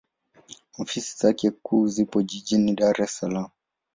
[0.77, 3.49] Ofisi zake kuu zipo Jijini Dar es Salaam.